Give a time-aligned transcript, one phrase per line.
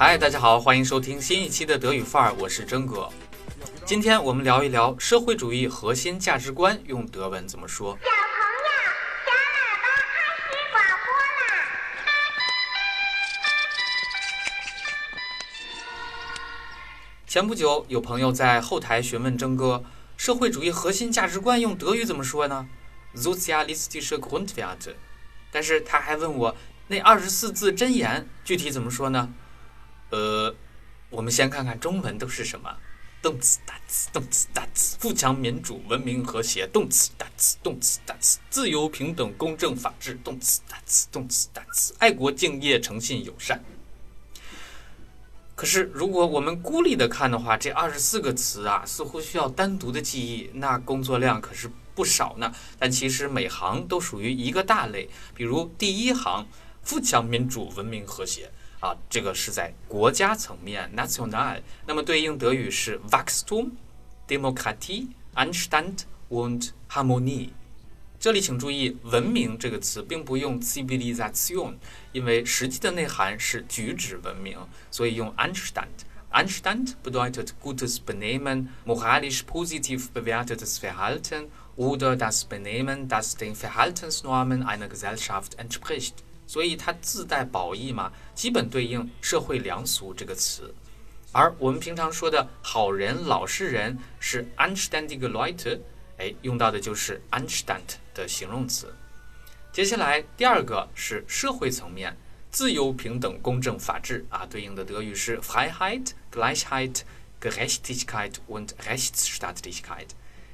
[0.00, 3.08] 嗨，大家好，欢迎收听新一期的德语范儿，我是真哥。
[3.84, 7.98] 今天我们聊一聊社会主义核心价值观用德文怎么说。
[8.00, 8.14] 小朋
[8.62, 8.68] 友，
[9.26, 11.10] 小喇叭开始广播
[11.42, 11.50] 啦！
[17.26, 19.82] 前不久，有朋友在后台询问征哥，
[20.16, 22.68] 社会主义核心价值观用德语怎么说呢
[23.16, 24.94] ？Sozialistische Grundwerte。
[25.50, 26.56] 但是他还问我，
[26.86, 29.30] 那二十四字真言具体怎么说呢？
[30.10, 30.54] 呃，
[31.10, 32.76] 我们先看看中文都是什么。
[33.20, 36.66] 动词大词，动词大词，富强、民主、文明、和谐。
[36.68, 40.14] 动词大词，动词大词，自由、平等、公正、法治。
[40.22, 43.62] 动词大词，动词大词，爱国、敬业、诚信、友善。
[45.56, 52.54] 可是，如果我们孤立的看的话，这二十四个词啊，似乎需要单独的记忆，那工作量可是不少呢。
[52.78, 56.46] 但其实每行都属于一个大类，比如第一行，
[56.84, 67.49] 富强、民主、文明、和谐啊，这个是在国家层面 （national），那么对应德语是 Wachstum、Demokratie、Anstand und Harmonie。
[68.19, 71.75] 这里请注意，“文明”这个词并不用 Zivilisation，
[72.11, 74.57] 因为实际的内涵是举止文明，
[74.91, 84.87] 所以用 Anstand。Anstand bedeutet gutes Benehmen, moralisch positiv bewertetes Verhalten oder das Benehmen, das den Verhaltensnormen einer
[84.87, 86.23] Gesellschaft entspricht。
[86.48, 90.74] 所以它自带褒义嘛，基本对应社会良俗这个词。
[91.30, 95.78] 而我们平常说的好人、老实人是 Anständige Leute。
[96.16, 98.92] 哎，用到的就是 Anstand 的形容词。
[99.70, 102.16] 接下来第二个是社会层面，
[102.50, 107.02] 自由、平等、公正、法治啊，对应的德语是 Freiheit, Gleichheit,
[107.40, 110.08] Gerechtigkeit und Rechtsstaatlichkeit。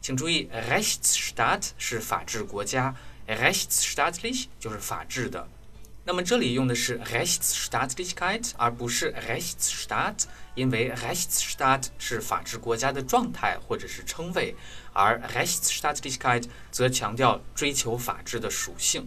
[0.00, 2.94] 请注意，Rechtsstaat 是法治国家
[3.28, 5.46] ，Rechtsstaatlich 就是法治的。
[6.02, 14.56] 那么这里用的是 Rechtsstaatlichkeit，而不是 Rechtsstaat，因为 Rechtsstaat 是法治国家的状态或者是称谓，
[14.94, 19.06] 而 Rechtsstaatlichkeit 则强调追求法治的属性。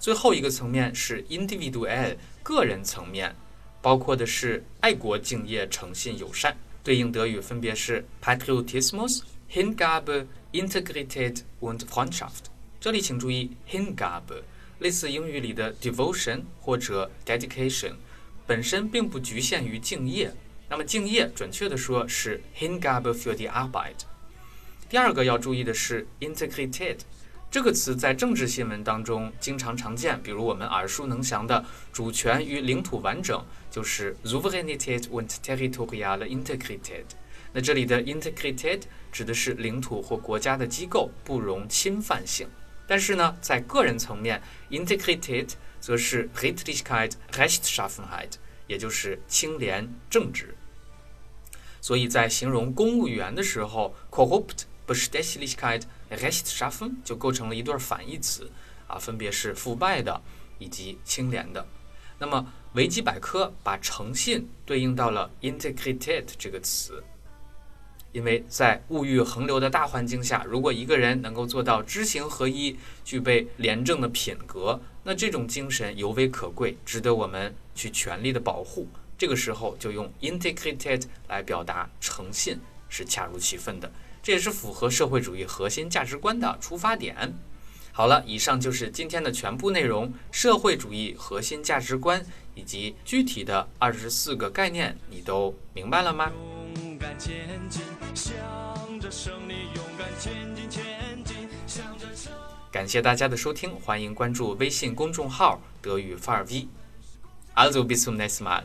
[0.00, 3.36] 最后一个层面是 individual 个人层面，
[3.80, 9.20] 包括的是爱国、敬业、诚信、友善，对应德语分别是 Patriotismus、
[9.50, 12.50] Hingabe、Integrität und Freundschaft。
[12.80, 14.42] 这里请注意 Hingabe。
[14.80, 17.92] 类似英语里的 devotion 或者 dedication，
[18.46, 20.34] 本身并不局限于敬业。
[20.68, 24.04] 那么敬业，准确的说是 Hingabe für die Arbeit。
[24.88, 26.98] 第二个要注意的是 integrated，
[27.50, 37.04] 这个词在政治新闻当中经常常见，比如我们耳熟能详的主权与领土完整，就是 Souveränität und territoriale Integrität。
[37.52, 38.82] 那这里的 integrated
[39.12, 42.48] 指的是领土或国家的机构不容侵犯性。
[42.90, 48.32] 但是呢，在个人层面，Integrität 则是 Redlichkeit、Rechtschaffenheit，
[48.66, 50.56] 也就是清廉正直。
[51.80, 58.50] 所以在形容公务员的时候，Korrupt、Bestechlichkeit、Rechtschaffen 就构成了一对反义词，
[58.88, 60.20] 啊，分别是腐败的
[60.58, 61.64] 以及清廉的。
[62.18, 67.00] 那么维基百科把诚信对应到了 Integrität 这个词。
[68.12, 78.88] 因为在物欲横流的大环境下，如果一个人能够做到知行合一，具备廉政的品格，那这种精神尤为可贵，值得我们去全力的保护。
[79.16, 87.32] 这个时候就用 integrity 来表达诚信是恰如其分的，这也是符合社会主义核心价值观的出发点。
[87.92, 96.32] 好了，以上就是今天的全部内容，社会主义核心价值观以及具体的二十四个概念，你都明白了吗？
[97.00, 97.82] 勇敢前进，
[98.14, 102.30] 向着胜利勇敢前进，前进，向着胜。
[102.70, 106.68] 感谢大家的收听，欢迎关注微信公众号“德语范儿 V”。
[107.56, 108.64] Also bis zum nächsten Mal.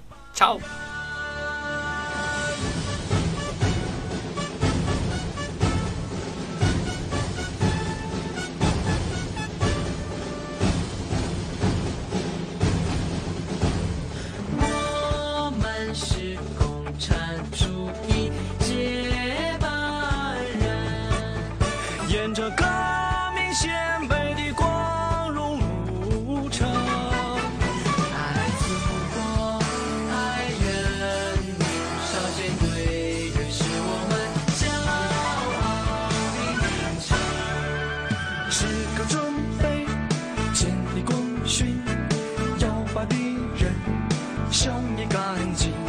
[45.63, 45.84] 灭